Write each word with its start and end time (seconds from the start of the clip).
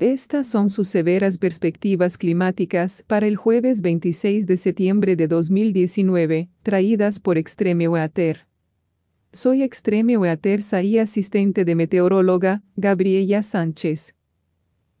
Estas 0.00 0.48
son 0.48 0.70
sus 0.70 0.88
severas 0.88 1.38
perspectivas 1.38 2.18
climáticas 2.18 3.04
para 3.06 3.28
el 3.28 3.36
jueves 3.36 3.80
26 3.80 4.48
de 4.48 4.56
septiembre 4.56 5.14
de 5.14 5.28
2019, 5.28 6.48
traídas 6.64 7.20
por 7.20 7.38
Extreme 7.38 7.86
Weather. 7.86 8.40
Soy 9.32 9.62
Extreme 9.62 10.18
Weather 10.18 10.60
y 10.82 10.98
asistente 10.98 11.64
de 11.64 11.76
meteoróloga, 11.76 12.64
Gabriela 12.74 13.44
Sánchez. 13.44 14.16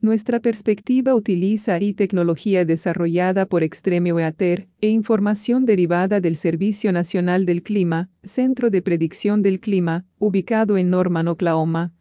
Nuestra 0.00 0.38
perspectiva 0.38 1.16
utiliza 1.16 1.80
y 1.80 1.92
tecnología 1.92 2.64
desarrollada 2.64 3.46
por 3.46 3.64
Extreme 3.64 4.12
Weather 4.12 4.68
e 4.80 4.90
información 4.90 5.64
derivada 5.64 6.20
del 6.20 6.36
Servicio 6.36 6.92
Nacional 6.92 7.46
del 7.46 7.64
Clima, 7.64 8.10
Centro 8.22 8.70
de 8.70 8.80
Predicción 8.80 9.42
del 9.42 9.58
Clima, 9.58 10.06
ubicado 10.20 10.78
en 10.78 10.90
Norman, 10.90 11.26
Oklahoma. 11.26 11.92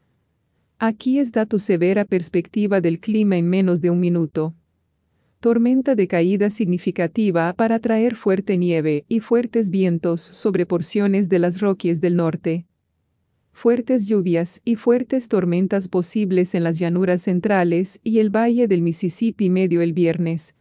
Aquí 0.80 1.20
está 1.20 1.46
tu 1.46 1.60
severa 1.60 2.06
perspectiva 2.06 2.82
del 2.82 3.00
clima 3.00 3.38
en 3.38 3.50
menos 3.50 3.82
de 3.82 3.90
un 3.90 4.00
minuto. 4.00 4.54
Tormenta 5.40 5.96
de 5.96 6.08
caída 6.08 6.50
significativa 6.50 7.54
para 7.54 7.80
traer 7.80 8.16
fuerte 8.16 8.58
nieve 8.58 9.06
y 9.08 9.20
fuertes 9.20 9.70
vientos 9.70 10.22
sobre 10.22 10.66
porciones 10.66 11.30
de 11.30 11.40
las 11.40 11.60
Rockies 11.62 12.02
del 12.02 12.16
norte 12.16 12.66
fuertes 13.54 14.08
lluvias 14.08 14.62
y 14.66 14.76
fuertes 14.76 15.30
tormentas 15.30 15.88
posibles 15.88 16.56
en 16.56 16.64
las 16.64 16.80
llanuras 16.80 17.22
centrales 17.22 18.02
y 18.04 18.20
el 18.20 18.30
valle 18.30 18.68
del 18.68 18.82
Mississippi 18.82 19.50
medio 19.50 19.82
el 19.82 19.94
viernes. 19.94 20.56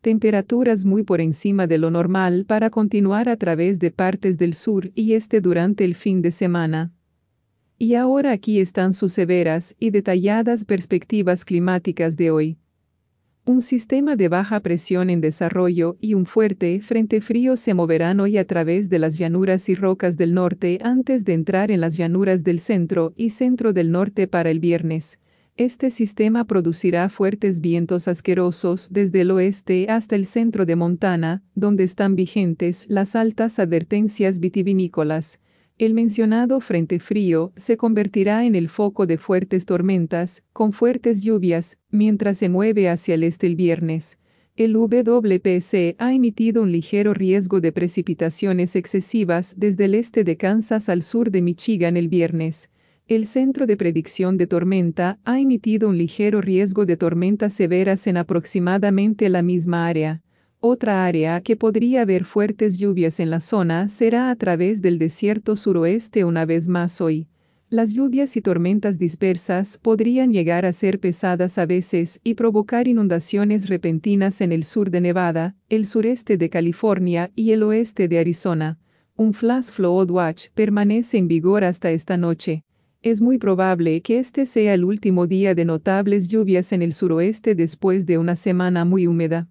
Temperaturas 0.00 0.84
muy 0.84 1.02
por 1.02 1.20
encima 1.20 1.66
de 1.66 1.78
lo 1.78 1.90
normal 1.90 2.44
para 2.46 2.70
continuar 2.70 3.28
a 3.28 3.36
través 3.36 3.78
de 3.78 3.90
partes 3.90 4.38
del 4.38 4.54
sur 4.54 4.90
y 4.94 5.14
este 5.14 5.40
durante 5.40 5.84
el 5.84 5.94
fin 5.94 6.22
de 6.22 6.30
semana. 6.30 6.92
Y 7.78 7.94
ahora 7.94 8.32
aquí 8.32 8.60
están 8.60 8.92
sus 8.92 9.12
severas 9.12 9.76
y 9.78 9.90
detalladas 9.90 10.64
perspectivas 10.64 11.44
climáticas 11.44 12.16
de 12.16 12.30
hoy 12.30 12.58
un 13.46 13.60
sistema 13.60 14.16
de 14.16 14.28
baja 14.28 14.60
presión 14.60 15.10
en 15.10 15.20
desarrollo 15.20 15.98
y 16.00 16.14
un 16.14 16.24
fuerte 16.24 16.80
frente 16.80 17.20
frío 17.20 17.58
se 17.58 17.74
moverán 17.74 18.20
hoy 18.20 18.38
a 18.38 18.46
través 18.46 18.88
de 18.88 18.98
las 18.98 19.18
llanuras 19.18 19.68
y 19.68 19.74
rocas 19.74 20.16
del 20.16 20.32
norte 20.32 20.78
antes 20.82 21.26
de 21.26 21.34
entrar 21.34 21.70
en 21.70 21.82
las 21.82 21.98
llanuras 21.98 22.42
del 22.42 22.58
centro 22.58 23.12
y 23.16 23.30
centro 23.30 23.74
del 23.74 23.90
norte 23.90 24.28
para 24.28 24.50
el 24.50 24.60
viernes. 24.60 25.18
Este 25.56 25.90
sistema 25.90 26.46
producirá 26.46 27.10
fuertes 27.10 27.60
vientos 27.60 28.08
asquerosos 28.08 28.88
desde 28.90 29.20
el 29.20 29.30
oeste 29.30 29.88
hasta 29.90 30.16
el 30.16 30.24
centro 30.24 30.64
de 30.64 30.76
Montana, 30.76 31.42
donde 31.54 31.84
están 31.84 32.16
vigentes 32.16 32.86
las 32.88 33.14
altas 33.14 33.58
advertencias 33.58 34.40
vitivinícolas. 34.40 35.38
El 35.76 35.92
mencionado 35.92 36.60
frente 36.60 37.00
frío 37.00 37.52
se 37.56 37.76
convertirá 37.76 38.44
en 38.44 38.54
el 38.54 38.68
foco 38.68 39.06
de 39.06 39.18
fuertes 39.18 39.66
tormentas, 39.66 40.44
con 40.52 40.72
fuertes 40.72 41.20
lluvias, 41.20 41.80
mientras 41.90 42.38
se 42.38 42.48
mueve 42.48 42.88
hacia 42.88 43.16
el 43.16 43.24
este 43.24 43.48
el 43.48 43.56
viernes. 43.56 44.20
El 44.54 44.72
WPC 44.72 45.96
ha 45.98 46.14
emitido 46.14 46.62
un 46.62 46.70
ligero 46.70 47.12
riesgo 47.12 47.60
de 47.60 47.72
precipitaciones 47.72 48.76
excesivas 48.76 49.56
desde 49.58 49.86
el 49.86 49.96
este 49.96 50.22
de 50.22 50.36
Kansas 50.36 50.88
al 50.88 51.02
sur 51.02 51.32
de 51.32 51.42
Michigan 51.42 51.96
el 51.96 52.06
viernes. 52.06 52.70
El 53.08 53.26
Centro 53.26 53.66
de 53.66 53.76
Predicción 53.76 54.36
de 54.36 54.46
Tormenta 54.46 55.18
ha 55.24 55.40
emitido 55.40 55.88
un 55.88 55.98
ligero 55.98 56.40
riesgo 56.40 56.86
de 56.86 56.96
tormentas 56.96 57.52
severas 57.52 58.06
en 58.06 58.16
aproximadamente 58.16 59.28
la 59.28 59.42
misma 59.42 59.88
área. 59.88 60.23
Otra 60.66 61.04
área 61.04 61.42
que 61.42 61.56
podría 61.56 62.00
haber 62.00 62.24
fuertes 62.24 62.78
lluvias 62.78 63.20
en 63.20 63.28
la 63.28 63.40
zona 63.40 63.86
será 63.86 64.30
a 64.30 64.36
través 64.36 64.80
del 64.80 64.98
desierto 64.98 65.56
suroeste 65.56 66.24
una 66.24 66.46
vez 66.46 66.70
más 66.70 67.02
hoy. 67.02 67.28
Las 67.68 67.92
lluvias 67.92 68.34
y 68.38 68.40
tormentas 68.40 68.98
dispersas 68.98 69.76
podrían 69.76 70.32
llegar 70.32 70.64
a 70.64 70.72
ser 70.72 71.00
pesadas 71.00 71.58
a 71.58 71.66
veces 71.66 72.18
y 72.24 72.32
provocar 72.32 72.88
inundaciones 72.88 73.68
repentinas 73.68 74.40
en 74.40 74.52
el 74.52 74.64
sur 74.64 74.90
de 74.90 75.02
Nevada, 75.02 75.54
el 75.68 75.84
sureste 75.84 76.38
de 76.38 76.48
California 76.48 77.30
y 77.34 77.50
el 77.50 77.62
oeste 77.62 78.08
de 78.08 78.20
Arizona. 78.20 78.78
Un 79.16 79.34
flash 79.34 79.70
flood 79.70 80.10
watch 80.10 80.46
permanece 80.54 81.18
en 81.18 81.28
vigor 81.28 81.62
hasta 81.62 81.90
esta 81.90 82.16
noche. 82.16 82.64
Es 83.02 83.20
muy 83.20 83.36
probable 83.36 84.00
que 84.00 84.18
este 84.18 84.46
sea 84.46 84.72
el 84.72 84.86
último 84.86 85.26
día 85.26 85.54
de 85.54 85.66
notables 85.66 86.28
lluvias 86.28 86.72
en 86.72 86.80
el 86.80 86.94
suroeste 86.94 87.54
después 87.54 88.06
de 88.06 88.16
una 88.16 88.34
semana 88.34 88.86
muy 88.86 89.06
húmeda. 89.06 89.46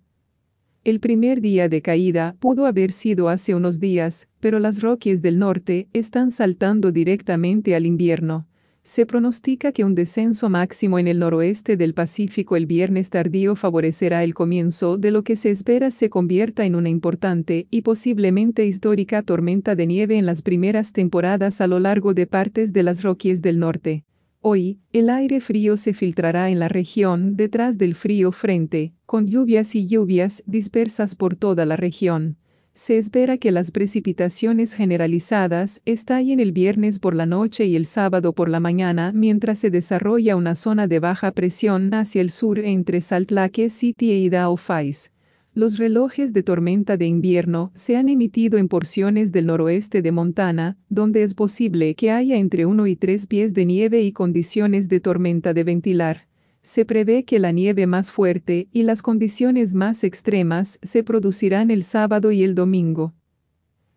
El 0.85 0.99
primer 0.99 1.39
día 1.39 1.69
de 1.69 1.81
caída 1.81 2.35
pudo 2.41 2.66
haber 2.66 2.91
sido 2.91 3.29
hace 3.29 3.55
unos 3.55 3.79
días, 3.79 4.27
pero 4.41 4.59
las 4.59 4.81
Rockies 4.81 5.21
del 5.21 5.39
norte 5.39 5.88
están 5.94 6.29
saltando 6.29 6.91
directamente 6.91 7.73
al 7.73 7.85
invierno. 7.85 8.47
Se 8.83 9.05
pronostica 9.05 9.72
que 9.72 9.85
un 9.85 9.95
descenso 9.95 10.49
máximo 10.49 10.99
en 10.99 11.07
el 11.07 11.19
noroeste 11.19 11.77
del 11.77 11.93
Pacífico 11.93 12.57
el 12.57 12.66
viernes 12.66 13.09
tardío 13.09 13.55
favorecerá 13.55 14.25
el 14.25 14.33
comienzo 14.33 14.97
de 14.97 15.11
lo 15.11 15.23
que 15.23 15.38
se 15.38 15.51
espera 15.51 15.89
se 15.89 16.09
convierta 16.09 16.66
en 16.66 16.75
una 16.75 16.89
importante 16.89 17.66
y 17.69 17.83
posiblemente 17.83 18.66
histórica 18.66 19.23
tormenta 19.23 19.77
de 19.77 19.88
nieve 19.88 20.17
en 20.17 20.25
las 20.25 20.41
primeras 20.41 20.91
temporadas 20.91 21.61
a 21.61 21.67
lo 21.67 21.79
largo 21.79 22.13
de 22.13 22.27
partes 22.27 22.73
de 22.73 22.83
las 22.83 23.03
Rockies 23.03 23.41
del 23.41 23.57
norte. 23.57 24.03
Hoy, 24.45 24.81
el 24.91 25.09
aire 25.09 25.39
frío 25.39 25.77
se 25.77 25.93
filtrará 25.93 26.49
en 26.49 26.59
la 26.59 26.67
región 26.67 27.37
detrás 27.37 27.77
del 27.77 27.95
frío 27.95 28.33
frente, 28.33 28.91
con 29.05 29.25
lluvias 29.25 29.73
y 29.73 29.87
lluvias 29.87 30.43
dispersas 30.45 31.15
por 31.15 31.37
toda 31.37 31.65
la 31.65 31.77
región. 31.77 32.35
Se 32.73 32.97
espera 32.97 33.37
que 33.37 33.53
las 33.53 33.71
precipitaciones 33.71 34.73
generalizadas 34.73 35.81
estallen 35.85 36.41
el 36.41 36.51
viernes 36.51 36.99
por 36.99 37.15
la 37.15 37.25
noche 37.25 37.67
y 37.67 37.77
el 37.77 37.85
sábado 37.85 38.33
por 38.33 38.49
la 38.49 38.59
mañana 38.59 39.13
mientras 39.15 39.59
se 39.59 39.69
desarrolla 39.69 40.35
una 40.35 40.55
zona 40.55 40.87
de 40.87 40.99
baja 40.99 41.31
presión 41.31 41.93
hacia 41.93 42.19
el 42.19 42.29
sur 42.29 42.59
entre 42.59 42.99
Salt 42.99 43.31
Lake 43.31 43.69
City 43.69 44.11
e 44.11 44.17
Idaho 44.17 44.57
Falls. 44.57 45.12
Los 45.56 45.78
relojes 45.78 46.34
de 46.34 46.41
tormenta 46.41 46.97
de 46.97 47.06
invierno 47.06 47.69
se 47.75 47.96
han 47.96 48.09
emitido 48.09 48.58
en 48.58 48.68
porciones 48.68 49.31
del 49.31 49.46
noroeste 49.46 50.02
de 50.02 50.12
Montana, 50.12 50.80
donde 50.90 51.22
es 51.22 51.36
posible 51.36 51.94
que 51.94 52.09
haya 52.09 52.38
entre 52.38 52.66
1 52.66 52.88
y 52.88 52.96
3 52.96 53.28
pies 53.28 53.53
de 53.53 53.66
nieve 53.66 54.02
y 54.02 54.12
condiciones 54.14 54.90
de 54.90 55.00
tormenta 55.00 55.53
de 55.53 55.64
ventilar. 55.64 56.28
Se 56.64 56.86
prevé 56.86 57.24
que 57.24 57.38
la 57.38 57.52
nieve 57.52 57.86
más 57.86 58.12
fuerte 58.12 58.68
y 58.72 58.81
las 58.81 59.03
condiciones 59.03 59.75
más 59.75 60.03
extremas 60.03 60.80
se 60.81 61.03
producirán 61.03 61.70
el 61.70 61.84
sábado 61.84 62.31
y 62.31 62.41
el 62.41 62.56
domingo. 62.56 63.14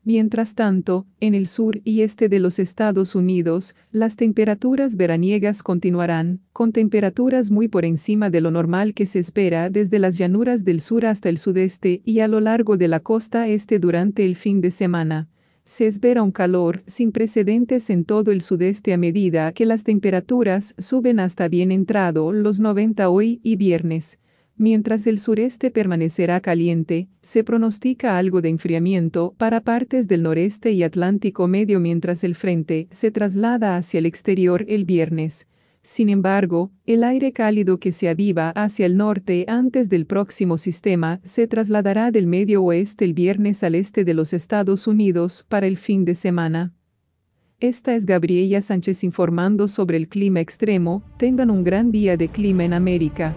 Mientras 0.06 0.54
tanto, 0.54 1.04
en 1.18 1.34
el 1.34 1.48
sur 1.48 1.80
y 1.82 2.02
este 2.02 2.28
de 2.28 2.38
los 2.38 2.60
Estados 2.60 3.16
Unidos, 3.16 3.74
las 3.90 4.14
temperaturas 4.14 4.96
veraniegas 4.96 5.64
continuarán, 5.64 6.38
con 6.52 6.70
temperaturas 6.70 7.50
muy 7.50 7.66
por 7.66 7.84
encima 7.84 8.30
de 8.30 8.40
lo 8.40 8.52
normal 8.52 8.94
que 8.94 9.04
se 9.04 9.18
espera 9.18 9.68
desde 9.68 9.98
las 9.98 10.16
llanuras 10.16 10.64
del 10.64 10.78
sur 10.78 11.06
hasta 11.06 11.28
el 11.28 11.38
sudeste 11.38 12.02
y 12.04 12.20
a 12.20 12.28
lo 12.28 12.38
largo 12.38 12.76
de 12.76 12.86
la 12.86 13.00
costa 13.00 13.48
este 13.48 13.80
durante 13.80 14.24
el 14.24 14.36
fin 14.36 14.60
de 14.60 14.70
semana. 14.70 15.28
Se 15.64 15.88
espera 15.88 16.22
un 16.22 16.30
calor 16.30 16.84
sin 16.86 17.10
precedentes 17.10 17.90
en 17.90 18.04
todo 18.04 18.30
el 18.30 18.42
sudeste 18.42 18.92
a 18.92 18.98
medida 18.98 19.50
que 19.50 19.66
las 19.66 19.82
temperaturas 19.82 20.76
suben 20.78 21.18
hasta 21.18 21.48
bien 21.48 21.72
entrado 21.72 22.30
los 22.30 22.60
90 22.60 23.08
hoy 23.08 23.40
y 23.42 23.56
viernes. 23.56 24.20
Mientras 24.58 25.06
el 25.06 25.18
sureste 25.18 25.70
permanecerá 25.70 26.40
caliente, 26.40 27.08
se 27.20 27.44
pronostica 27.44 28.16
algo 28.16 28.40
de 28.40 28.48
enfriamiento 28.48 29.34
para 29.36 29.60
partes 29.60 30.08
del 30.08 30.22
noreste 30.22 30.72
y 30.72 30.82
Atlántico 30.82 31.46
medio 31.46 31.78
mientras 31.78 32.24
el 32.24 32.34
frente 32.34 32.88
se 32.90 33.10
traslada 33.10 33.76
hacia 33.76 33.98
el 33.98 34.06
exterior 34.06 34.64
el 34.66 34.86
viernes. 34.86 35.46
Sin 35.82 36.08
embargo, 36.08 36.72
el 36.86 37.04
aire 37.04 37.32
cálido 37.32 37.78
que 37.78 37.92
se 37.92 38.08
aviva 38.08 38.50
hacia 38.50 38.86
el 38.86 38.96
norte 38.96 39.44
antes 39.46 39.90
del 39.90 40.06
próximo 40.06 40.56
sistema 40.56 41.20
se 41.22 41.46
trasladará 41.46 42.10
del 42.10 42.26
medio 42.26 42.64
oeste 42.64 43.04
el 43.04 43.12
viernes 43.12 43.62
al 43.62 43.74
este 43.74 44.04
de 44.04 44.14
los 44.14 44.32
Estados 44.32 44.86
Unidos 44.86 45.44
para 45.48 45.66
el 45.66 45.76
fin 45.76 46.06
de 46.06 46.14
semana. 46.14 46.72
Esta 47.60 47.94
es 47.94 48.06
Gabriela 48.06 48.62
Sánchez 48.62 49.04
informando 49.04 49.68
sobre 49.68 49.98
el 49.98 50.08
clima 50.08 50.40
extremo. 50.40 51.02
Tengan 51.18 51.50
un 51.50 51.62
gran 51.62 51.92
día 51.92 52.16
de 52.16 52.28
clima 52.28 52.64
en 52.64 52.72
América. 52.72 53.36